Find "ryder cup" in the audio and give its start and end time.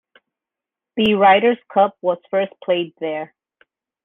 1.13-1.95